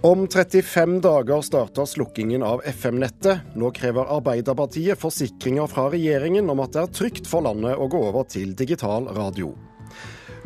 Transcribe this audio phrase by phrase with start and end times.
[0.00, 3.38] Om 35 dager starter slukkingen av FM-nettet.
[3.58, 8.04] Nå krever Arbeiderpartiet forsikringer fra regjeringen om at det er trygt for landet å gå
[8.12, 9.50] over til digital radio.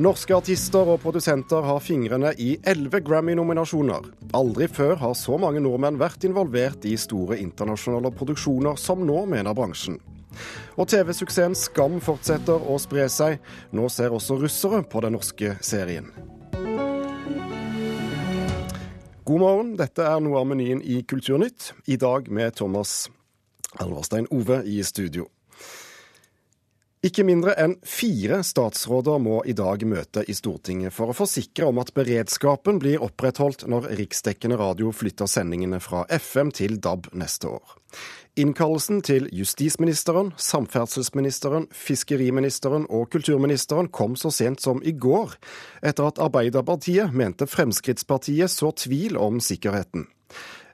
[0.00, 4.08] Norske artister og produsenter har fingrene i elleve Grammy-nominasjoner.
[4.32, 9.52] Aldri før har så mange nordmenn vært involvert i store internasjonale produksjoner som nå, mener
[9.52, 10.00] bransjen.
[10.80, 13.36] Og TV-suksessen Skam fortsetter å spre seg.
[13.76, 16.08] Nå ser også russere på den norske serien.
[19.32, 21.70] God morgen, dette er noe av menyen i Kulturnytt.
[21.88, 23.06] I dag med Thomas
[23.80, 25.24] Alverstein Ove i studio.
[27.02, 31.80] Ikke mindre enn fire statsråder må i dag møte i Stortinget for å forsikre om
[31.82, 37.72] at beredskapen blir opprettholdt når riksdekkende radio flytter sendingene fra FM til DAB neste år.
[38.38, 45.34] Innkallelsen til justisministeren, samferdselsministeren, fiskeriministeren og kulturministeren kom så sent som i går,
[45.82, 50.06] etter at Arbeiderpartiet mente Fremskrittspartiet så tvil om sikkerheten.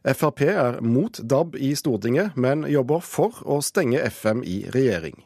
[0.04, 5.16] Frp er mot DAB i Stortinget, men jobber for å stenge FM i regjering.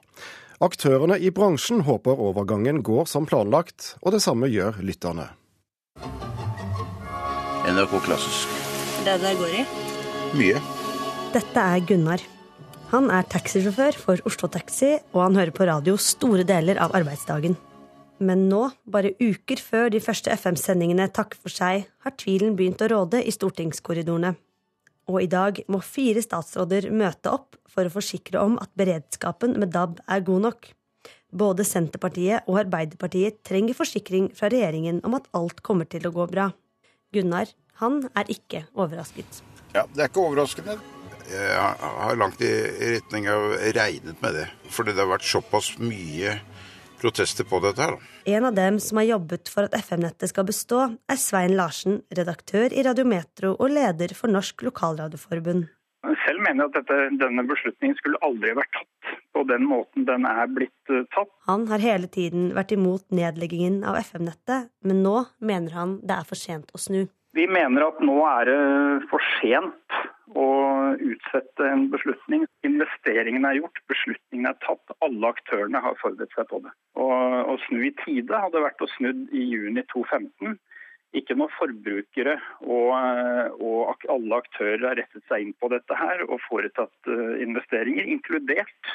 [0.63, 5.25] Aktørene i bransjen håper overgangen går som planlagt, og det samme gjør lytterne.
[7.67, 8.53] NRK Klassisk.
[9.03, 9.65] Det det går i?
[10.39, 10.63] Mye.
[11.35, 12.23] Dette er Gunnar.
[12.93, 17.59] Han er taxisjåfør for Oslo Taxi, og han hører på radio store deler av arbeidsdagen.
[18.23, 22.91] Men nå, bare uker før de første FM-sendingene takker for seg, har tvilen begynt å
[22.93, 24.37] råde i stortingskorridorene.
[25.13, 29.75] Og i dag må fire statsråder møte opp for å forsikre om at beredskapen med
[29.75, 30.71] DAB er god nok.
[31.33, 36.27] Både Senterpartiet og Arbeiderpartiet trenger forsikring fra regjeringen om at alt kommer til å gå
[36.33, 36.51] bra.
[37.13, 39.43] Gunnar, han er ikke overrasket.
[39.73, 40.79] Ja, Det er ikke overraskende.
[41.33, 42.51] Jeg har langt i
[42.97, 44.49] retning av regnet med det.
[44.73, 46.35] Fordi det har vært såpass mye
[47.03, 47.99] protester på dette her.
[48.31, 52.73] En av dem som har jobbet for at FM-nettet skal bestå, er Svein Larsen, redaktør
[52.73, 55.69] i Radiometro og leder for Norsk Lokalradioforbund.
[56.23, 60.27] Selv mener jeg at dette, denne beslutningen skulle aldri vært tatt på den måten den
[60.29, 61.31] er blitt uh, tatt.
[61.47, 66.29] Han har hele tiden vært imot nedleggingen av FM-nettet, men nå mener han det er
[66.29, 67.05] for sent å snu.
[67.33, 68.57] Vi mener at nå er det
[69.09, 69.97] for sent
[70.37, 70.49] å
[71.01, 72.45] utsette en beslutning.
[72.67, 74.93] Investeringen er gjort, beslutningen er tatt.
[75.05, 76.73] Alle aktørene har forberedt seg på det.
[77.01, 80.59] Å snu i tide hadde vært å snudd i juni 2015.
[81.17, 82.93] Ikke når forbrukere og,
[83.61, 88.95] og, alle aktører har rettet seg inn på dette her og foretatt eh, investeringer, inkludert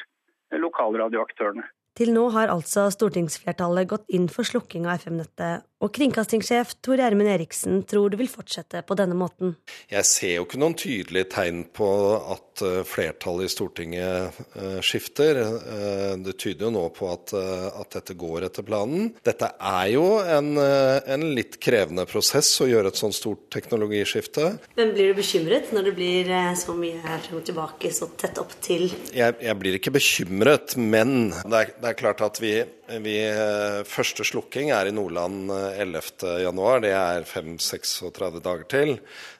[0.50, 1.62] lokalradioaktørene.
[1.98, 7.30] Til nå har altså stortingsflertallet gått inn for slukking av FM-nettet, og kringkastingssjef Tor Gjermund
[7.30, 9.52] Eriksen tror det vil fortsette på denne måten.
[9.90, 11.88] Jeg ser jo ikke noen tydelige tegn på
[12.34, 15.38] at eh, flertallet i Stortinget eh, skifter.
[15.38, 19.12] Eh, det tyder jo nå på at, at dette går etter planen.
[19.26, 24.50] Dette er jo en, en, litt krevende prosess å gjøre et sånt stort teknologiskifte.
[24.78, 28.38] Men blir du bekymret når det blir så mye her frem og tilbake, så tett
[28.42, 32.38] opp til Jeg, jeg blir ikke bekymret, men det er, det det er klart at
[32.42, 32.52] vi,
[33.00, 36.26] vi, eh, Første slukking er i Nordland 11.1.
[36.28, 38.92] Eh, det er 5-36 dager til.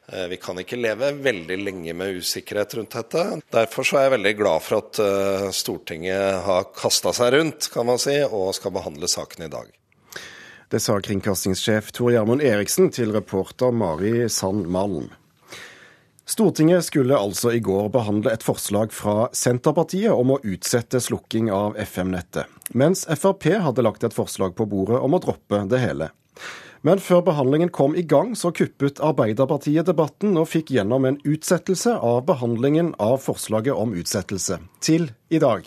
[0.08, 3.26] Eh, vi kan ikke leve veldig lenge med usikkerhet rundt dette.
[3.52, 8.16] Derfor er jeg veldig glad for at Stortinget har kasta seg rundt, kan man si,
[8.24, 9.68] og skal behandle saken i dag.
[10.72, 15.10] Det sa kringkastingssjef Tor Gjermund Eriksen til reporter Mari Sand Malen.
[16.28, 21.78] Stortinget skulle altså i går behandle et forslag fra Senterpartiet om å utsette slukking av
[21.80, 22.44] FM-nettet,
[22.76, 26.10] mens Frp hadde lagt et forslag på bordet om å droppe det hele.
[26.84, 31.96] Men før behandlingen kom i gang, så kuppet Arbeiderpartiet debatten og fikk gjennom en utsettelse
[31.96, 35.64] av behandlingen av forslaget om utsettelse, til i dag.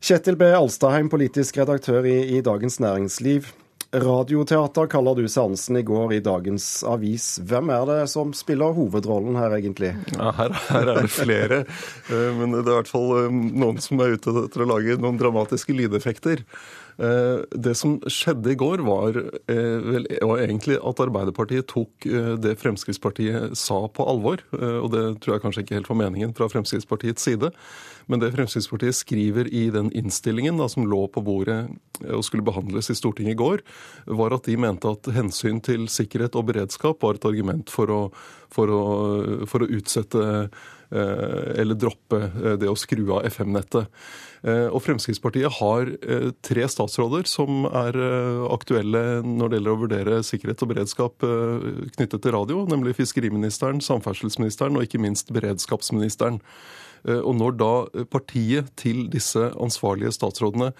[0.00, 0.48] Kjetil B.
[0.56, 3.52] Alstaheim, politisk redaktør i, i Dagens Næringsliv.
[3.92, 7.40] Radioteater kaller du seansen i går i dagens avis.
[7.42, 9.90] Hvem er det som spiller hovedrollen her, egentlig?
[10.14, 11.58] Ja, her, her, er det flere.
[12.06, 14.94] Eh, men det er i hvert fall eh, noen som er ute etter å lage
[15.02, 16.44] noen dramatiske lydeffekter.
[16.98, 22.08] Eh, det som skjedde i går, var, vel, var, egentlig at Arbeiderpartiet tok
[22.40, 24.42] det Fremskrittspartiet sa på alvor.
[24.56, 27.52] Og det tror jeg kanskje ikke helt var meningen fra Fremskrittspartiets side.
[28.10, 31.60] Men det Fremskrittspartiet skriver i den innstillingen da, som lå på bordet
[32.08, 33.62] og skulle behandles i Stortinget i går,
[34.10, 38.02] var at de mente at hensyn til sikkerhet og beredskap var et argument for å,
[38.50, 38.82] for å,
[39.50, 43.88] for å utsette eh, eller droppe eh, det å skru av FM-nettet.
[44.42, 45.90] Eh, og Fremskrittspartiet har
[46.44, 47.96] tre statsråder som er
[48.50, 51.26] aktuelle når det gjelder å vurdere sikkerhet og beredskap
[51.96, 56.40] knyttet til radio, nemlig fiskeriministeren, samferdselsministeren og ikke minst beredskapsministeren.
[57.20, 57.72] Og når da
[58.12, 60.72] partiet til disse ansvarlige statsrådene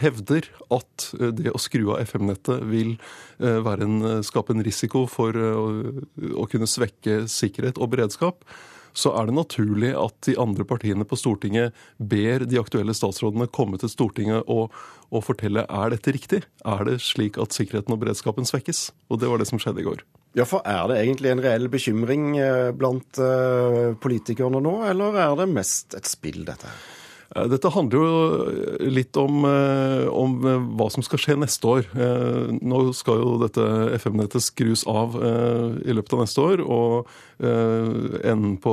[0.00, 1.06] hevder at
[1.36, 2.94] det å skru av FM-nettet vil
[3.40, 8.44] en, skape en risiko for å kunne svekke sikkerhet og beredskap,
[8.92, 13.80] så er det naturlig at de andre partiene på Stortinget ber de aktuelle statsrådene komme
[13.80, 14.72] til Stortinget og,
[15.10, 16.42] og fortelle er dette riktig.
[16.64, 18.90] Er det slik at sikkerheten og beredskapen svekkes?
[19.12, 20.04] Og det var det som skjedde i går.
[20.38, 25.36] Ja, for Er det egentlig en reell bekymring eh, blant eh, politikerne nå, eller er
[25.42, 26.70] det mest et spill, dette?
[26.70, 27.01] her?
[27.36, 30.36] Eh, dette handler jo litt om, eh, om,
[30.76, 31.88] hva som skal skje neste år.
[31.96, 33.64] Eh, nå skal jo dette
[33.98, 36.62] FM-nettet skrus av i løpet av neste år.
[36.62, 37.06] Og
[37.42, 38.72] enden på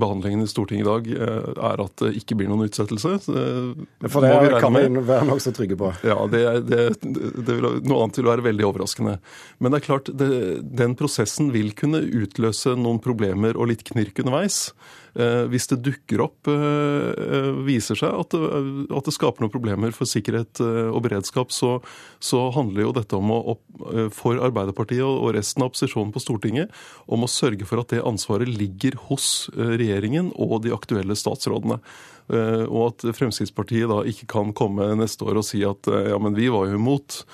[0.00, 3.12] behandlingen i Stortinget i dag er at det ikke blir noen utsettelse.
[4.10, 5.92] For det kan vi være nokså trygge på.
[6.02, 9.20] Ja, det, det, det vil, noe annet vil være veldig overraskende.
[9.62, 10.32] Men det er klart, det,
[10.74, 14.72] den prosessen vil kunne utløse noen problemer og litt knirk underveis.
[15.14, 19.52] Eh, hvis det dukker opp, eh, eh, viser seg at det, at det skaper noen
[19.52, 21.76] problemer for sikkerhet og beredskap, så,
[22.22, 23.56] så handler jo dette om å,
[24.14, 26.72] for Arbeiderpartiet og resten av opposisjonen på Stortinget
[27.10, 31.80] om å sørge for at det ansvaret ligger hos regjeringen og de aktuelle statsrådene.
[32.70, 36.48] Og at Fremskrittspartiet da ikke kan komme neste år og si at ja, men vi
[36.52, 37.24] var jo imot.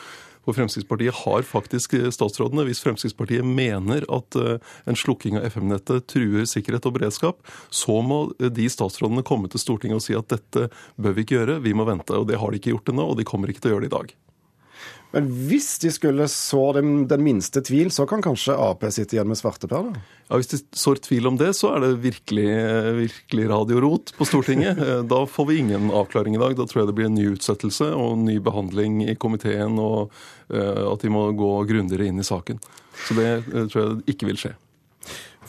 [0.46, 2.64] For Fremskrittspartiet har faktisk statsrådene.
[2.68, 8.22] Hvis Fremskrittspartiet mener at eh, en slukking av FM-nettet truer sikkerhet og beredskap, så må
[8.38, 10.70] de statsrådene komme til Stortinget og si at dette
[11.00, 12.16] bør vi ikke gjøre, vi må vente.
[12.16, 13.92] Og det har de ikke gjort ennå, og de kommer ikke til å gjøre det
[13.92, 14.18] i dag.
[15.10, 19.30] Men hvis de skulle så den, den, minste tvil, så kan kanskje Ap sitte igjen
[19.30, 19.90] med svarteper?
[19.90, 20.02] da?
[20.28, 22.46] Ja, Hvis de sår tvil om det, så er det virkelig,
[23.00, 24.78] virkelig radiorot på Stortinget.
[24.78, 26.54] Eh, da får vi ingen avklaring i dag.
[26.58, 30.14] Da tror jeg det blir en ny utsettelse og en ny behandling i komiteen, og
[30.54, 32.62] uh, at de må gå grundigere inn i saken.
[33.08, 34.54] Så det uh, tror jeg ikke vil skje.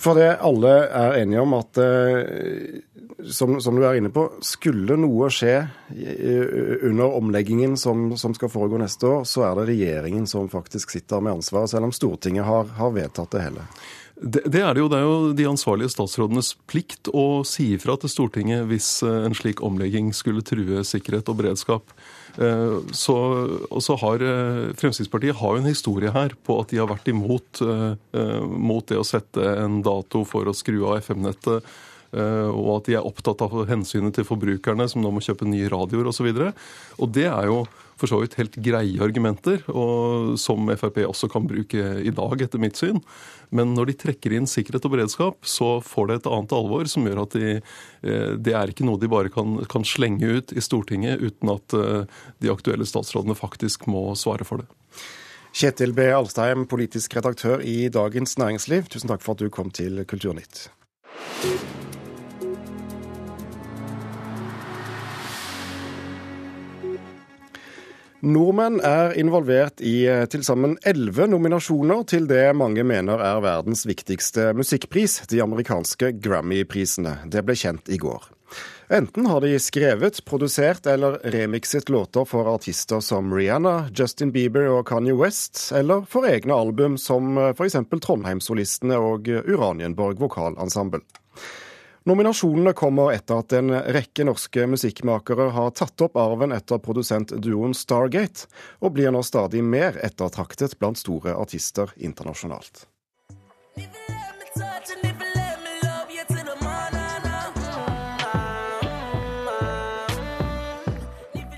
[0.01, 4.97] For det alle er enige om at uh, som, som, du er inne på, skulle
[4.97, 5.55] noe skje
[6.87, 11.21] under omleggingen som, som, skal foregå neste år, så er det regjeringen som faktisk sitter
[11.21, 13.67] med ansvaret, selv om Stortinget har, har vedtatt det hele.
[14.21, 17.95] Det, det, er det, jo, det er jo de ansvarlige statsrådenes plikt å si ifra
[17.97, 21.95] til Stortinget hvis eh, en slik omlegging skulle true sikkerhet og beredskap.
[22.37, 23.17] Eh, så,
[23.67, 27.11] og så har eh, Fremskrittspartiet har jo en historie her på at de har vært
[27.11, 27.63] imot
[28.51, 31.65] mot det å sette en dato for å skru av FM-nettet
[32.11, 35.69] Eh, og at de er opptatt av hensynet til forbrukerne, som nå må kjøpe nye
[35.71, 36.27] radioer osv.
[36.27, 37.61] Og, så og det er jo
[38.01, 42.61] for så vidt helt greie argumenter, og som Frp også kan bruke i dag, etter
[42.61, 43.01] mitt syn.
[43.53, 47.05] Men når de trekker inn sikkerhet og beredskap, så får det et annet alvor som
[47.07, 50.63] gjør at de, eh, det er ikke noe de bare kan, kan slenge ut i
[50.63, 54.69] Stortinget uten at eh, de aktuelle statsrådene faktisk må svare for det.
[55.51, 56.07] Kjetil B.
[56.15, 60.69] Alstheim, politisk redaktør i Dagens Næringsliv, tusen takk for at du kom til Kulturnytt.
[68.21, 73.81] Nordmenn er involvert i eh, til sammen elleve nominasjoner til det mange mener er verdens
[73.89, 77.15] viktigste musikkpris, de amerikanske Grammy-prisene.
[77.33, 78.27] Det ble kjent i går.
[78.93, 84.85] Enten har de skrevet, produsert eller remixet låter for artister som Rihanna, Justin Bieber og
[84.91, 87.79] Kanye West, eller for egne album som eh, f.eks.
[87.89, 91.01] Trondheimssolistene og Uranienborg vokalensemble.
[92.01, 98.47] Nominasjonene kommer etter at en rekke norske musikkmakere har tatt opp arven etter produsentduoen Stargate,
[98.81, 102.87] og blir nå stadig mer ettertraktet blant store artister internasjonalt.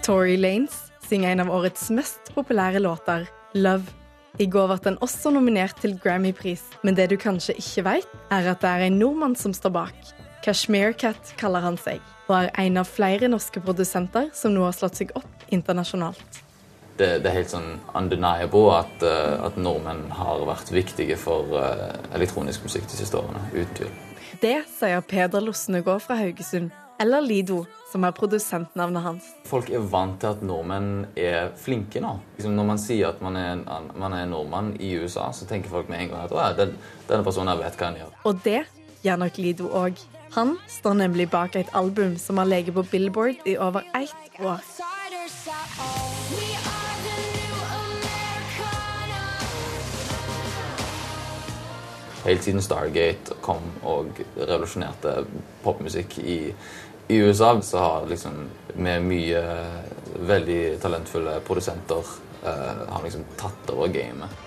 [0.03, 0.75] Tory Lanes
[1.07, 3.95] synger en av årets mest populære låter, 'Love'.
[4.41, 8.51] I går ble den også nominert til Grammy-pris, men det du kanskje ikke vet, er
[8.51, 10.22] at det er en nordmann som står bak.
[10.43, 14.75] Kashmir Cat kaller han seg, og er en av flere norske produsenter som nå har
[14.75, 16.41] slått seg opp internasjonalt.
[16.99, 21.95] Det, det er helt sånn undeniable at, uh, at, nordmenn har vært viktige for uh,
[22.13, 23.41] elektronisk musikk de siste årene.
[23.55, 23.95] Uten tvil.
[24.43, 29.31] Det sier Peder Losnegård fra Haugesund, eller Lido, som er produsentnavnet hans.
[29.47, 32.17] Folk er vant til at nordmenn er flinke nå.
[32.35, 33.63] Liksom når man sier at man er,
[33.95, 36.75] man er, nordmann i USA, så tenker folk med en gang at den,
[37.07, 38.17] denne personen vet hva han gjør.
[38.27, 38.65] Og det
[39.07, 40.03] gjør nok Lido òg.
[40.33, 44.63] Han står nemlig bak et album som har ligget på Billboard i over ett år.
[52.25, 55.13] Helt siden Stargate kom og revolusjonerte
[55.61, 56.39] popmusikk i,
[57.07, 59.43] i USA, så har liksom vi mye
[60.33, 64.42] veldig talentfulle produsenter eh, har liksom tatt over gamet.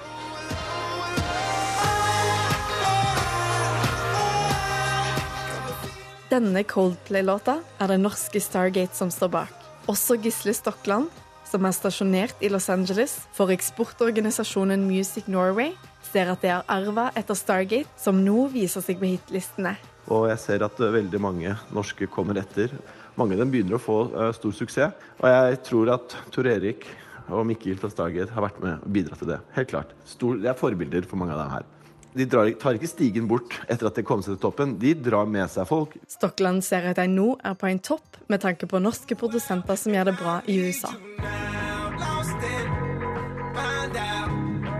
[6.36, 9.52] Denne Coldplay-låta er det norske Stargate som står bak.
[9.88, 11.08] Også Gisle Stokland,
[11.46, 15.72] som er stasjonert i Los Angeles for eksportorganisasjonen Music Norway,
[16.04, 19.76] ser at det er arva etter Stargate, som nå viser seg på hitlistene.
[20.12, 22.74] Og jeg ser at veldig mange norske kommer etter.
[23.16, 25.06] Mange av dem begynner å få uh, stor suksess.
[25.22, 26.84] Og jeg tror at Tor Erik
[27.32, 29.40] og Mikkel fra Stargate har vært med og bidratt til det.
[29.56, 29.96] Helt klart.
[30.06, 31.72] Stor, det er forbilder for mange av dem her.
[32.16, 34.76] De drar, tar ikke stigen bort etter at de kom seg til toppen.
[34.80, 35.98] De drar med seg folk.
[36.08, 39.92] Stokkeland ser at de nå er på en topp med tanke på norske produsenter som
[39.92, 40.94] gjør det bra i USA.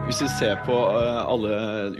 [0.07, 1.57] Hvis vi ser på uh, alle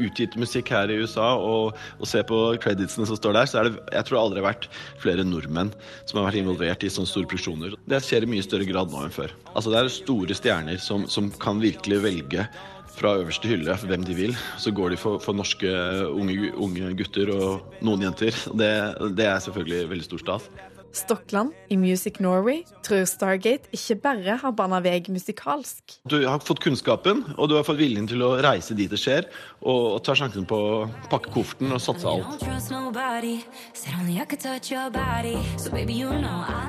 [0.07, 3.69] utgitt musikk her i USA og, og ser på creditsene som står der, så er
[3.69, 4.69] det jeg tror det aldri har vært
[5.03, 5.73] flere nordmenn
[6.07, 7.75] som har vært involvert i sånne store produksjoner.
[7.91, 9.35] Det skjer i mye større grad nå enn før.
[9.53, 12.47] Altså Det er store stjerner som, som kan virkelig velge
[12.97, 14.39] fra øverste hylle hvem de vil.
[14.59, 15.69] Så går de for, for norske
[16.11, 18.37] unge, unge, gutter og noen jenter.
[18.57, 18.73] Det,
[19.19, 20.51] det er selvfølgelig veldig stor stas.
[20.97, 25.99] Stokland i Music Norway tror Stargate ikke bare har bana vei musikalsk.
[26.09, 29.29] Du har fått kunnskapen, og du har fått viljen til å reise dit det skjer,
[29.61, 30.79] og, og ta sjansen på å
[31.13, 32.47] pakke kofferten og satse alt.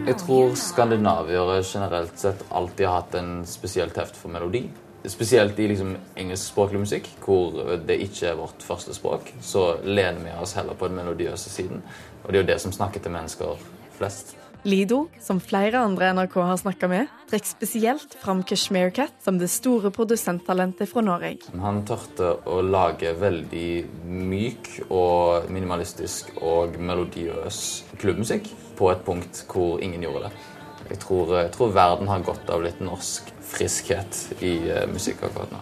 [0.07, 4.65] Jeg tror skandinaviere generelt sett alltid har hatt en spesiell teft for melodi.
[5.08, 10.36] Spesielt i liksom engelskspråklig musikk, hvor det ikke er vårt første språk, så lener vi
[10.42, 11.84] oss heller på den melodiøse siden.
[12.24, 13.64] Og det er jo det som snakker til mennesker
[13.98, 14.36] flest.
[14.68, 19.48] Lido, som flere andre NRK har snakka med, trekker spesielt fram Kashmir Cat som det
[19.54, 21.38] store produsenttalentet fra Norge.
[21.62, 23.70] Han tørte å lage veldig
[24.04, 27.62] myk og minimalistisk og melodiøs
[28.02, 30.57] klubbmusikk på et punkt hvor ingen gjorde det.
[30.89, 35.51] Jeg tror, jeg tror verden har godt av litt norsk friskhet i uh, musikk akkurat
[35.51, 35.60] nå.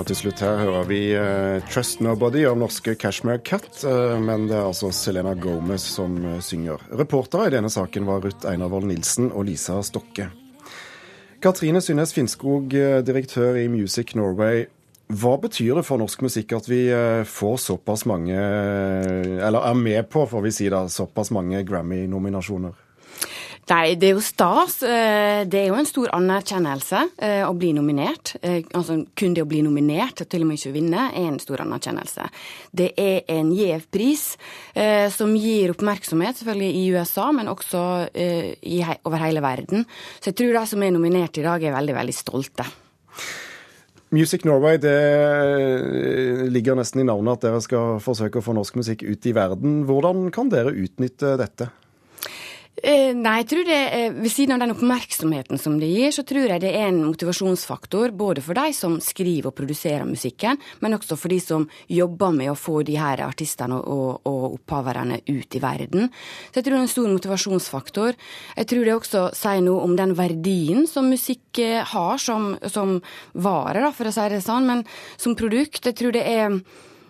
[0.00, 4.48] Og til slutt her hører vi uh, 'Trust Nobody' av norske Cashmere Cat, uh, men
[4.48, 6.80] det er altså Selena Gomez som uh, synger.
[6.96, 10.30] Reportere i denne saken var Ruth Einarvold Nilsen og Lisa Stokke.
[11.42, 12.70] Katrine Synnes Finnskog,
[13.06, 14.64] direktør i Music Norway.
[15.12, 16.86] Hva betyr det for norsk musikk at vi
[17.28, 22.72] får såpass mange, eller er med på, får vi si da, såpass mange Grammy-nominasjoner?
[23.70, 24.80] Nei, det er jo stas.
[24.82, 28.34] Eh, det er jo en stor anerkjennelse eh, å bli nominert.
[28.42, 31.62] Eh, altså kun det å bli nominert, til og med ikke vinne, er en stor
[31.62, 32.26] anerkjennelse.
[32.74, 34.24] Det er en gjev pris
[35.12, 37.82] som gir oppmerksomhet, selvfølgelig i USA, men også
[39.04, 39.84] over hele verden.
[40.18, 42.66] Så jeg tror de som er nominert i dag, er veldig, veldig stolte.
[44.12, 49.06] Music Norway, det ligger nesten i navnet at dere skal forsøke å få norsk musikk
[49.08, 49.86] ut i verden.
[49.88, 51.70] Hvordan kan dere utnytte dette?
[52.82, 56.24] Eh, nei, jeg tror det, eh, Ved siden av den oppmerksomheten som det gir, så
[56.26, 60.94] tror jeg det er en motivasjonsfaktor både for de som skriver og produserer musikken, men
[60.94, 65.54] også for de som jobber med å få de her artistene og, og opphaverne ut
[65.54, 66.10] i verden.
[66.50, 68.14] Så jeg tror det er en stor motivasjonsfaktor.
[68.56, 72.98] Jeg tror det også sier noe om den verdien som musikk eh, har som, som
[73.32, 74.84] vare, da, for å si det sånn, men
[75.16, 75.86] som produkt.
[75.86, 76.58] Jeg tror det er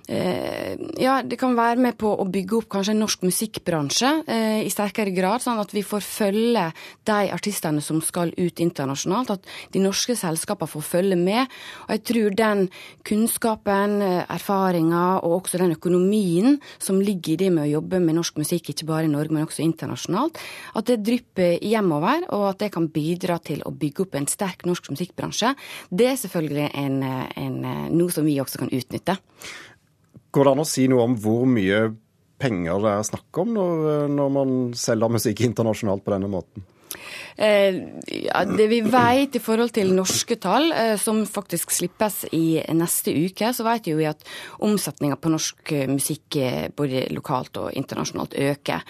[0.09, 4.71] ja, det kan være med på å bygge opp kanskje en norsk musikkbransje eh, i
[4.73, 6.64] sterkere grad, sånn at vi får følge
[7.06, 9.30] de artistene som skal ut internasjonalt.
[9.37, 11.50] At de norske selskapene får følge med.
[11.87, 12.64] Og jeg tror den
[13.09, 18.18] kunnskapen, eh, erfaringa og også den økonomien som ligger i det med å jobbe med
[18.18, 20.38] norsk musikk, ikke bare i Norge, men også internasjonalt,
[20.76, 24.66] at det drypper hjemover, og at det kan bidra til å bygge opp en sterk
[24.68, 25.54] norsk musikkbransje,
[25.90, 27.59] det er selvfølgelig en, en,
[27.92, 29.18] noe som vi også kan utnytte.
[30.32, 31.82] Går det an å si noe om hvor mye
[32.42, 36.64] penger det er snakk om når, når man selger musikk internasjonalt på denne måten?
[37.37, 37.75] Eh,
[38.06, 43.14] ja, det vi vet i forhold til norske tall, eh, som faktisk slippes i neste
[43.14, 44.25] uke, så vet vi at
[44.62, 46.38] omsetninga på norsk eh, musikk
[46.76, 48.84] både lokalt og internasjonalt øker.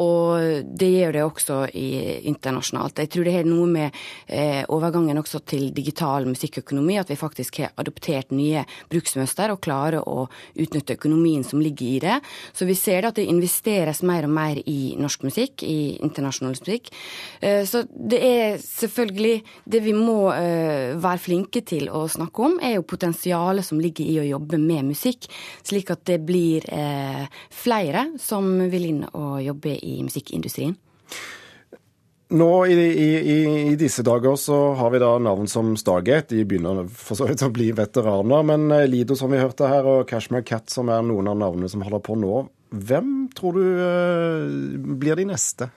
[0.00, 3.00] Og det gjør det også internasjonalt.
[3.02, 3.96] Jeg tror det har noe med
[4.72, 10.28] overgangen også til digital musikkøkonomi, at vi faktisk har adoptert nye bruksmønster og klarer å
[10.54, 12.18] utnytte økonomien som ligger i det.
[12.54, 16.92] Så vi ser at det investeres mer og mer i norsk musikk, i internasjonal musikk.
[17.44, 22.58] Eh, så det er selvfølgelig Det vi må eh, være flinke til å snakke om,
[22.62, 25.28] er jo potensialet som ligger i å jobbe med musikk,
[25.66, 30.76] slik at det blir eh, flere som vil inn og jobbe i musikkindustrien.
[32.34, 33.08] Nå i, i,
[33.70, 36.34] i, disse dager så har vi da navn som Stargate.
[36.34, 38.46] De begynner for så vidt å bli veteraner.
[38.48, 41.84] Men Lido, som vi hørte her, og Cashmere Cat, som er noen av navnene som
[41.84, 42.42] holder på nå.
[42.74, 45.70] Hvem tror du blir de neste?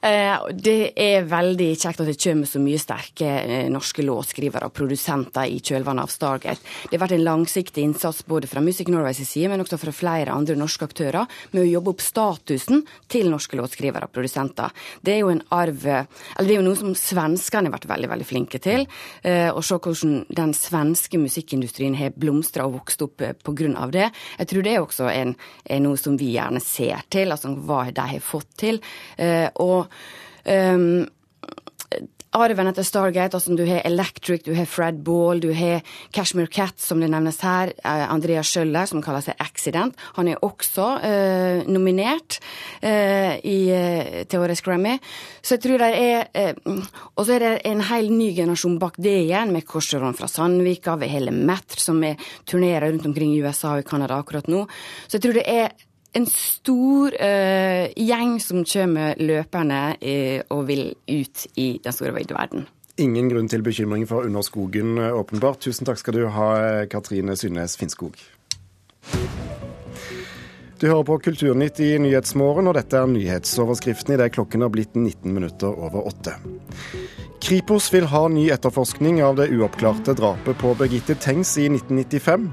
[0.00, 4.74] Eh, det er veldig kjekt at det kommer så mye sterke eh, norske låtskrivere og
[4.76, 6.62] produsenter i kjølvannet av Stargate.
[6.84, 10.36] Det har vært en langsiktig innsats både fra Music Norways side, men også fra flere
[10.36, 14.70] andre norske aktører, med å jobbe opp statusen til norske låtskrivere og produsenter.
[15.02, 18.08] Det er jo en arv Eller det er jo noe som svenskene har vært veldig,
[18.12, 18.86] veldig flinke til.
[19.26, 24.10] Eh, å se hvordan den svenske musikkindustrien har blomstra og vokst opp av det.
[24.38, 27.88] Jeg tror det er også en, er noe som vi gjerne ser til, altså hva
[27.90, 28.78] de har fått til.
[29.58, 29.87] Og
[30.44, 31.06] um,
[32.36, 35.80] arven etter Stargate, altså du har Electric, du har Fred Ball, du har
[36.14, 39.96] Cashmere Cat, som det nevnes her, Andrea Andreas Schjøller, som kaller seg Accident.
[40.18, 42.40] Han er også uh, nominert
[42.82, 43.58] uh, i,
[44.28, 44.98] til årets Grammy.
[45.40, 46.52] Så jeg tror det er
[47.16, 50.98] Og så er det en hel ny generasjon bak det igjen, med Korseron fra Sandvika,
[51.00, 54.66] ved hele Metr, som er turnerer rundt omkring i USA og i Canada akkurat nå.
[55.06, 60.90] Så jeg tror det er en stor uh, gjeng som kommer løpende uh, og vil
[61.08, 62.66] ut i den store vide verden.
[62.98, 65.60] Ingen grunn til bekymring for Underskogen, eh, åpenbart.
[65.62, 66.48] Tusen takk skal du ha,
[66.90, 68.18] Katrine Synnes Finnskog.
[70.78, 75.30] Du hører på Kulturnytt i Nyhetsmorgen, og dette er nyhetsoverskriften idet klokken har blitt 19
[75.30, 76.34] minutter over åtte.
[77.40, 82.50] Kripos vil ha ny etterforskning av det uoppklarte drapet på Birgitte Tengs i 1995.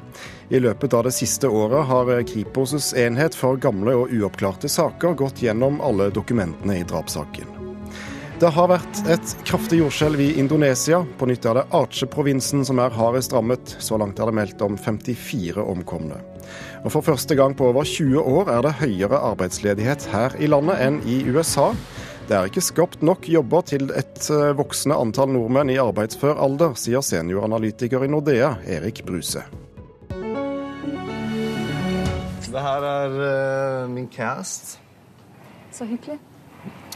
[0.50, 5.42] I løpet av det siste året har Kripos' enhet for gamle og uoppklarte saker gått
[5.42, 7.50] gjennom alle dokumentene i drapssaken.
[8.39, 11.00] Det har vært et kraftig jordskjelv i Indonesia.
[11.18, 13.77] På nytt er det Aceh-provinsen som er hardest rammet.
[13.80, 16.20] Så langt er det meldt om 54 omkomne.
[16.84, 20.84] Og For første gang på over 20 år er det høyere arbeidsledighet her i landet
[20.84, 21.72] enn i USA.
[22.25, 26.72] Det er ikke skapt nok jobber til et eh, voksende antall nordmenn i arbeidsfør alder,
[26.74, 29.44] sier senioranalytiker i Nordea, Erik Bruse.
[32.50, 34.79] Det her er uh, min cast.
[35.70, 36.17] Så hyggelig.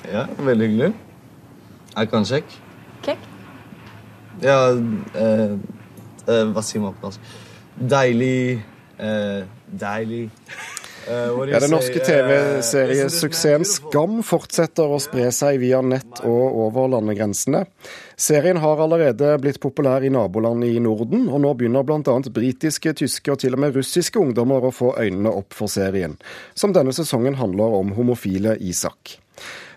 [0.07, 0.89] Ja, veldig hyggelig.
[1.93, 2.61] Jeg kan sjekke.
[3.05, 3.29] Kjekk?
[4.41, 5.55] Ja, uh,
[6.25, 7.33] uh, hva sier man på norsk?
[7.77, 8.63] Deilig
[9.79, 10.25] Deilig
[11.07, 17.63] ja, Den norske TV-seriesuksessen Skam fortsetter å spre seg via nett og over landegrensene.
[18.19, 22.17] Serien har allerede blitt populær i naboland i Norden, og nå begynner bl.a.
[22.35, 26.19] britiske, tyske og til og med russiske ungdommer å få øynene opp for serien,
[26.53, 29.19] som denne sesongen handler om homofile Isak.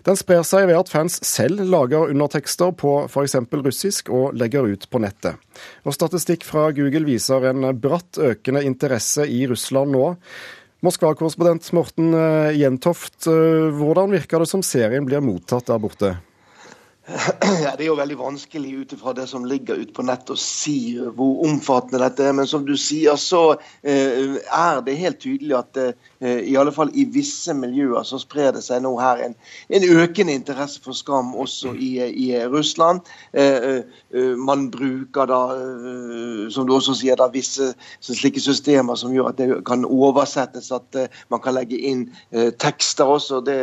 [0.02, 3.36] Den sprer seg ved at fans selv lager undertekster på f.eks.
[3.54, 5.38] russisk og legger ut på nettet.
[5.86, 10.08] Og Statistikk fra Google viser en bratt økende interesse i Russland nå.
[10.82, 16.16] Moskva-korrespondent Morten eh, Jentoft, eh, hvordan virker det som serien blir mottatt der borte?
[17.62, 20.38] Ja, det er jo veldig vanskelig ut ifra det som ligger ute på nettet å
[20.38, 22.34] si hvor omfattende dette er.
[22.36, 25.92] Men som du sier, så eh, er det helt tydelig at eh,
[26.48, 29.36] i alle fall i visse miljøer så sprer det seg nå her en,
[29.74, 33.02] en økende interesse for skam også i, i Russland.
[33.32, 33.82] Eh,
[34.38, 35.40] man bruker da,
[36.52, 37.72] som du også sier, da visse
[38.04, 40.98] slike systemer som gjør at det kan oversettes, at
[41.32, 42.04] man kan legge inn
[42.60, 43.40] tekster også.
[43.46, 43.56] Det,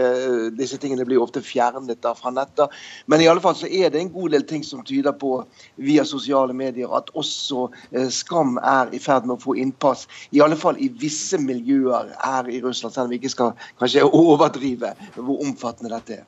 [0.58, 2.74] disse tingene blir ofte fjernet da fra nettet.
[3.10, 5.44] Men i alle fall så er det en god del ting som tyder på
[5.76, 10.44] via sosiale medier at også eh, skam er i ferd med å få innpass, i
[10.44, 14.96] alle fall i visse miljøer her i Russland, selv om vi ikke skal kanskje overdrive
[15.16, 16.28] hvor omfattende dette er.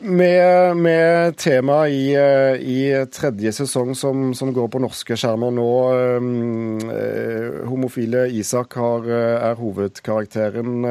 [0.00, 5.72] Med, med tema i, eh, i, tredje sesong som, som, går på norske skjermer nå.
[6.94, 10.88] Eh, homofile Isak har, er hovedkarakteren.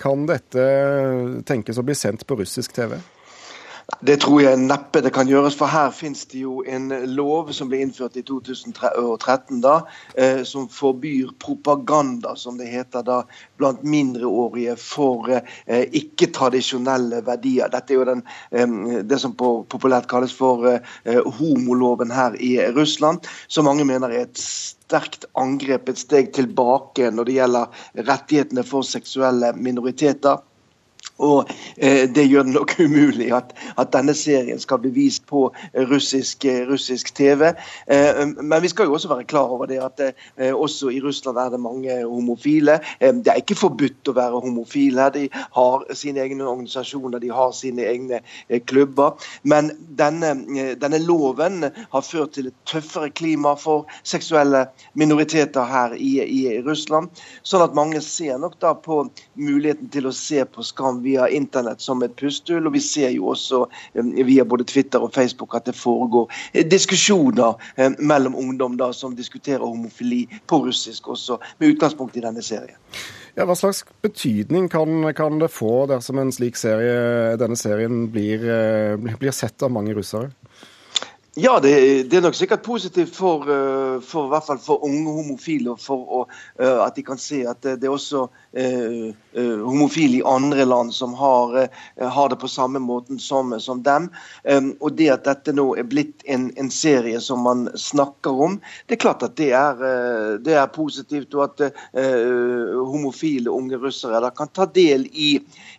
[0.00, 0.64] Kan dette
[1.44, 2.96] tenkes å bli sendt på russisk TV?
[4.02, 7.68] Det tror jeg neppe det kan gjøres, for her finnes det jo en lov som
[7.70, 9.76] ble innført i 2013 da,
[10.18, 13.20] eh, som forbyr propaganda, som det heter da,
[13.62, 17.70] blant mindreårige for eh, ikke-tradisjonelle verdier.
[17.70, 18.74] Dette er jo den, eh,
[19.06, 20.66] det som populært kalles for
[21.38, 27.30] homoloven her i Russland, som mange mener er et sterkt angrep, et steg tilbake når
[27.30, 30.42] det gjelder rettighetene for seksuelle minoriteter.
[31.18, 35.46] Og eh, Det gjør det nok umulig at, at, denne serien skal bli vist på
[35.90, 37.52] russisk, russisk TV.
[37.86, 41.38] Eh, men vi skal jo også være klar over det at eh, også i Russland
[41.38, 42.80] er det mange homofile.
[43.00, 45.14] Eh, det er ikke forbudt å være homofil her.
[45.14, 49.16] De har sine egne organisasjoner, de har sine egne eh, klubber.
[49.42, 54.66] Men denne, eh, denne, loven har ført til et tøffere klima for seksuelle
[54.98, 57.12] minoriteter her i, i Russland.
[57.46, 59.04] Sånn at mange ser nok da på
[59.38, 62.68] muligheten til å se på Skam via internett som et pustehull.
[62.68, 63.64] Og vi ser jo også
[63.94, 66.30] via både Twitter og Facebook at det foregår
[66.70, 67.56] diskusjoner
[67.98, 72.78] mellom ungdom da, som diskuterer homofili på russisk, også med utgangspunkt i denne serien.
[73.36, 78.46] Ja, hva slags betydning kan, kan, det få dersom en slik serie, denne serien blir,
[79.20, 80.32] blir sett av mange russere?
[81.38, 85.74] Ja, det, det, er nok sikkert positivt for, eh, for, hvert fall for unge homofile.
[85.76, 86.20] For å,
[86.56, 88.22] eh, at de kan se at det er også
[88.56, 91.68] eh, homofile i andre land som har,
[92.00, 94.08] har, det på samme måten som, som dem.
[94.80, 98.56] Og det at dette nå er blitt en, en, serie som man snakker om,
[98.88, 99.84] det er klart at det er,
[100.40, 101.36] det er positivt.
[101.36, 105.34] Og at homofile unge russere da kan ta del i,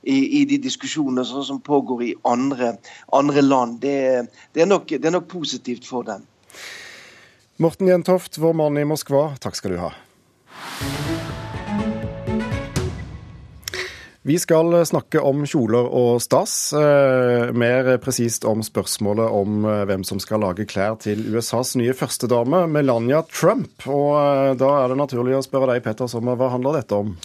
[0.05, 2.75] i, i de diskusjonene som pågår i andre,
[3.09, 3.81] andre land.
[3.81, 3.97] Det,
[4.53, 6.27] det, er nok, det er nok positivt positivt for dem.
[7.57, 9.93] Morten Jentoft, vår mann i Moskva, takk skal du ha.
[14.27, 16.73] Vi skal snakke om kjoler og stas.
[16.75, 21.95] Eh, mer presist om spørsmålet om eh, hvem som skal lage klær til USAs nye
[21.95, 23.87] førstedame, Melania Trump.
[23.87, 27.15] Og eh, da er det naturlig å spørre deg, Petter Sommer, hva handler dette om?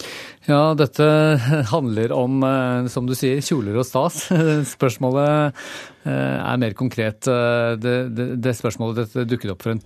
[0.48, 1.06] Ja, dette
[1.74, 2.42] handler om,
[2.90, 4.24] som du sier, kjoler og stas.
[4.76, 5.58] Spørsmålet
[6.02, 6.10] Eh,
[6.42, 7.28] er mer konkret.
[7.30, 9.82] Eh, det, det, det spørsmålet dette dukket opp for en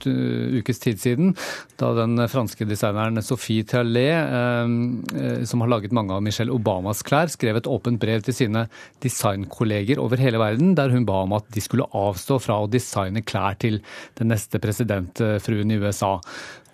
[0.57, 1.35] ukes tid siden,
[1.77, 7.29] da den franske designeren Sophie Tallé, eh, som har laget mange av Michelle Obamas klær,
[7.33, 8.65] skrev et åpent brev til sine
[9.05, 13.25] designkolleger over hele verden, der hun ba om at de skulle avstå fra å designe
[13.27, 13.83] klær til
[14.17, 16.17] den neste presidentfruen i USA.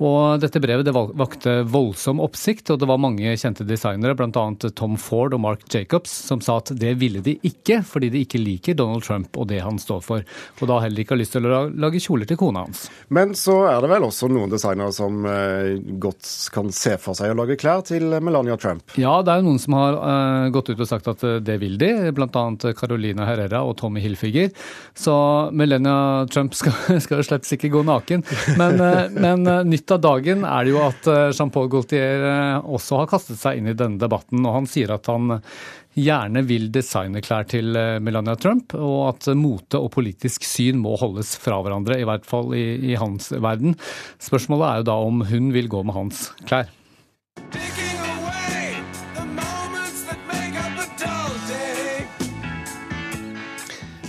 [0.01, 4.45] Og dette brevet det vakte voldsom oppsikt, og det var mange kjente designere, bl.a.
[4.79, 8.41] Tom Ford og Mark Jacobs, som sa at det ville de ikke, fordi de ikke
[8.41, 10.25] liker Donald Trump og det han står for.
[10.61, 12.87] Og da heller ikke har lyst til å lage kjoler til kona hans.
[13.13, 17.35] Men så er det vel også noen designere som eh, godt kan se for seg
[17.35, 18.97] å lage klær til Melania Trump?
[19.01, 21.59] Ja, det er jo noen som har uh, gått ut og sagt at eh, det
[21.63, 22.45] vil de, bl.a.
[22.79, 24.51] Carolina Herrera og Tommy Hilfiger.
[24.99, 25.15] Så
[25.53, 26.75] Melania Trump skal,
[27.05, 28.25] skal jo slett ikke gå naken.
[28.59, 28.81] Men,
[29.15, 32.23] men uh, nytt av dagen er det jo at Jean-Paul Gaultier
[32.63, 35.41] også har kastet seg inn i denne debatten, og han sier at han
[35.99, 40.95] gjerne vil designe klær til eh, Melania Trump, og at mote og politisk syn må
[41.01, 43.77] holdes fra hverandre, i hvert fall i, i hans verden.
[44.23, 46.71] Spørsmålet er jo da om hun vil gå med hans klær.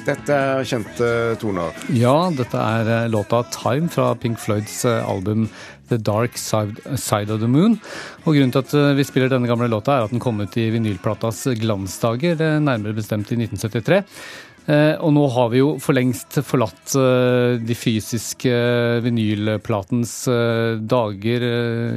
[0.04, 1.76] Dette er kjente toner?
[1.96, 5.48] Ja, dette er eh, låta 'Time' fra Pink Floyds eh, album
[5.88, 7.78] 'The Dark Side of the Moon'.
[8.26, 10.58] Og Grunnen til at eh, vi spiller denne gamle låta, er at den kom ut
[10.60, 14.04] i vinylplatas glansdager, nærmere bestemt i 1973.
[14.63, 18.54] Eh, og nå har vi jo for lengst forlatt eh, de fysiske
[19.04, 21.45] vinylplatens eh, dager,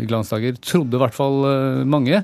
[0.08, 0.58] glansdager.
[0.58, 1.38] Trodde i hvert fall
[1.86, 2.22] mange.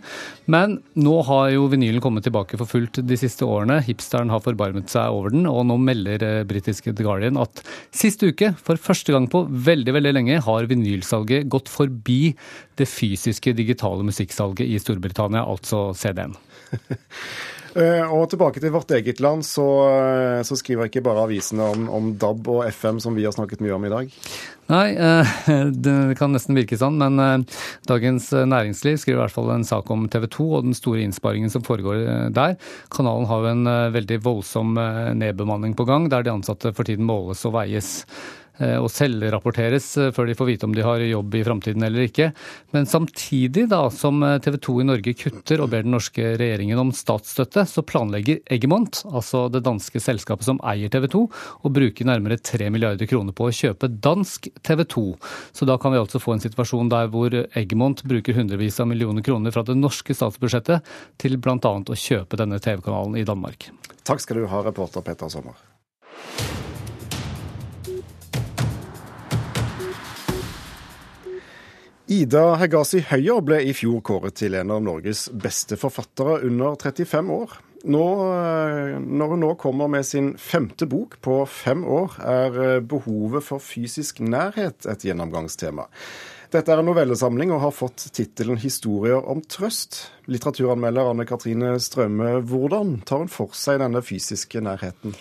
[0.50, 3.78] Men nå har jo vinylen kommet tilbake for fullt de siste årene.
[3.86, 7.62] Hipsteren har forbarmet seg over den, og nå melder britiske The Guardian at
[7.94, 12.34] sist uke, for første gang på veldig, veldig lenge, har vinylsalget gått forbi
[12.82, 16.36] det fysiske digitale musikksalget i Storbritannia, altså CD-en.
[17.72, 21.86] Eh, og tilbake til vårt eget land, så, eh, så skriver ikke bare avisene om,
[21.88, 24.10] om, DAB og FM, som vi har snakket mye om i dag.
[24.68, 25.32] Nei, eh,
[25.86, 27.46] det kan nesten virke sånn, men
[27.88, 31.52] Dagens Næringsliv skriver i hvert fall en sak om TV 2 og den store innsparingen
[31.52, 32.58] som foregår der.
[32.92, 34.76] Kanalen har jo en veldig voldsom
[35.16, 38.02] nedbemanning på gang, der de ansatte for tiden måles og veies.
[38.60, 42.04] Eh, og selvrapporteres eh, før de får vite om de har jobb i framtiden eller
[42.04, 42.28] ikke.
[42.76, 46.80] Men samtidig da, som eh, TV 2 i Norge kutter og ber den norske regjeringen
[46.82, 51.24] om statsstøtte, så planlegger Eggemont, altså det danske selskapet som eier TV 2,
[51.64, 55.06] å bruke nærmere 3 milliarder kroner på å kjøpe dansk TV 2.
[55.56, 59.24] Så da kan vi altså få en situasjon der hvor Eggemont bruker hundrevis av millioner
[59.24, 61.56] kroner fra det norske statsbudsjettet til bl.a.
[61.56, 63.70] å kjøpe denne TV-kanalen i Danmark.
[64.04, 65.56] Takk skal du ha, reporter Petter Sommer.
[72.12, 77.30] Ida Hegazi Høyer ble i fjor kåret til en av Norges beste forfattere under 35
[77.32, 77.54] år.
[77.88, 78.02] Nå,
[78.34, 83.46] eh, når hun nå kommer med sin femte bok på fem år, er eh, behovet
[83.46, 85.86] for fysisk nærhet et gjennomgangstema.
[86.52, 90.02] Dette er en novellesamling og har fått tittelen 'Historier om trøst'.
[90.28, 95.16] Litteraturanmelder Anne Katrine Strømme, hvordan tar hun for seg denne fysiske nærheten?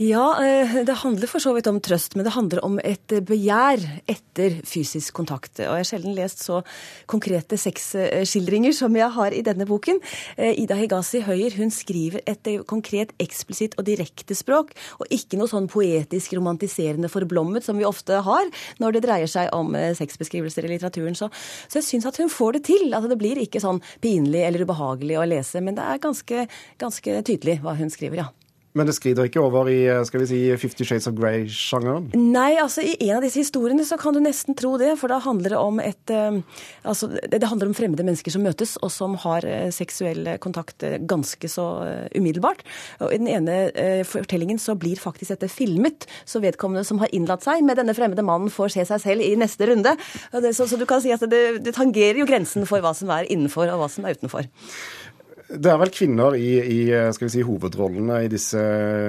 [0.00, 3.82] Ja, eh, det handler for så vidt om trøst, men det handler om et begjær
[4.08, 5.60] etter fysisk kontakt.
[5.60, 6.62] Og jeg har sjelden lest så
[7.04, 10.00] konkrete sexskildringer som jeg har i denne boken.
[10.38, 14.72] Eh, Ida Higazi Høyer hun skriver et konkret, eksplisitt og direkte språk,
[15.04, 18.48] og ikke noe sånn poetisk, romantiserende forblommet som vi ofte har
[18.80, 21.12] når det dreier seg om eh, sexbeskrivelser i litteraturen.
[21.12, 21.28] Så,
[21.68, 22.88] så jeg syns at hun får det til.
[22.88, 26.48] Altså, det blir ikke sånn pinlig eller ubehagelig å lese, men det er ganske,
[26.80, 28.32] ganske tydelig hva hun skriver, ja.
[28.78, 32.06] Men det skrider ikke over i skal vi si, Fifty Shades of Grey-sjangeren?
[32.14, 34.92] Nei, altså i en av disse historiene så kan du nesten tro det.
[35.00, 36.38] For da handler det om et uh,
[36.86, 41.50] Altså det, handler om fremmede mennesker som møtes, og som har uh, seksuell kontakt ganske
[41.50, 41.66] så
[42.14, 42.62] umiddelbart.
[43.02, 43.56] Og i den ene
[44.06, 48.24] fortellingen så blir faktisk dette filmet, så vedkommende som har innlatt seg med denne fremmede
[48.26, 49.96] mannen, får se seg selv i neste runde.
[50.30, 53.28] Så, så, du kan si at det, det tangerer jo grensen for hva som er
[53.30, 54.48] innenfor og hva som er utenfor.
[55.50, 58.60] Det er vel kvinner i, i vi si, hovedrollene i disse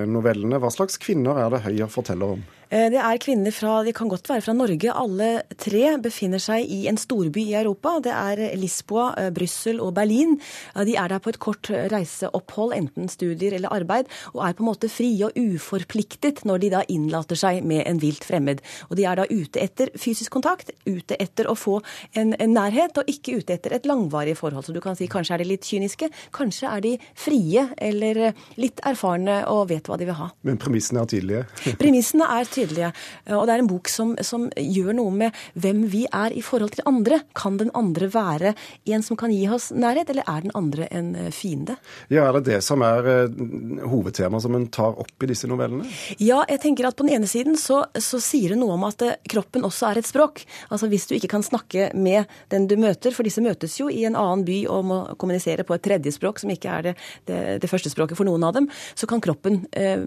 [0.10, 0.58] novellene.
[0.62, 2.42] Hva slags kvinner er det Høyer forteller om?
[2.72, 4.94] Eh, det er kvinner fra De kan godt være fra Norge.
[4.96, 7.98] Alle tre befinner seg i en storby i Europa.
[8.00, 10.38] Det er Lisboa, eh, Brussel og Berlin.
[10.76, 14.70] De er der på et kort reiseopphold, enten studier eller arbeid, og er på en
[14.72, 18.62] måte frie og uforpliktet når de da innlater seg med en vilt fremmed.
[18.90, 21.82] Og de er da ute etter fysisk kontakt, ute etter å få
[22.16, 24.64] en, en nærhet, og ikke ute etter et langvarig forhold.
[24.64, 28.80] Så du kan si kanskje er de litt kyniske, kanskje er de frie eller litt
[28.88, 30.32] erfarne og vet hva de vil ha.
[30.48, 31.76] Men premissene er tydelige?
[31.82, 32.92] Premissene er tydelige tydelige.
[33.36, 36.76] Og det er en bok som, som, gjør noe med hvem vi er i forhold
[36.76, 37.22] til andre.
[37.38, 38.54] Kan den andre være
[38.92, 41.78] en som kan gi oss nærhet, eller er den andre en eh, fiende?
[42.12, 45.88] Ja, Er det det som er uh, hovedtemaet som en tar opp i disse novellene?
[46.22, 49.04] Ja, jeg tenker at på den ene siden så, så sier det noe om at
[49.32, 50.44] kroppen også er et språk.
[50.70, 54.06] Altså Hvis du ikke kan snakke med den du møter, for disse møtes jo i
[54.08, 56.96] en annen by og må kommunisere på et tredje språk som ikke er det,
[57.30, 60.06] det, det første språket for noen av dem, så kan kroppen eh,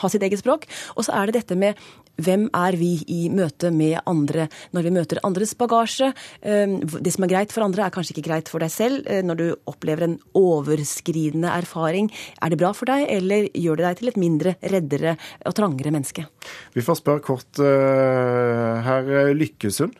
[0.00, 0.66] ha sitt eget språk.
[0.96, 1.78] Og så er det dette med
[2.16, 6.12] hvem er vi i møte med andre når vi møter andres bagasje?
[6.40, 9.04] Ehm, det som er greit for andre, er kanskje ikke greit for deg selv.
[9.04, 13.88] Eh, når du opplever en overskridende erfaring, er det bra for deg, eller gjør det
[13.88, 16.26] deg til et mindre, reddere og trangere menneske?
[16.72, 18.82] Vi får spørre kort her.
[18.86, 19.94] herr Lykkesund.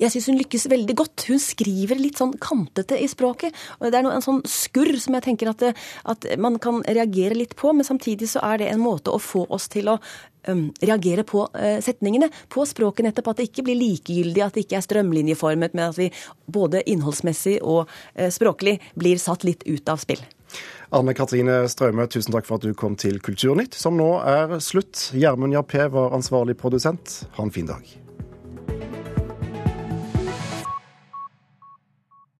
[0.00, 1.26] Jeg syns hun lykkes veldig godt.
[1.30, 3.54] Hun skriver litt sånn kantete i språket.
[3.78, 5.66] og Det er en sånn skurr som jeg tenker at,
[6.04, 9.46] at, man kan reagere litt på, men samtidig så er det en måte å få
[9.52, 10.00] oss til å
[10.82, 13.32] reagere på uh, setningene, på språket nettopp.
[13.32, 16.10] At det ikke blir likegyldig, at det ikke er strømlinjeformet, men at vi
[16.52, 20.22] både innholdsmessig og uh, språklig blir satt litt ut av spill.
[20.94, 25.10] Anne Katrine Straume, tusen takk for at du kom til Kulturnytt, som nå er slutt.
[25.18, 27.24] Gjermund Jappé var ansvarlig produsent.
[27.36, 27.96] Ha en fin dag.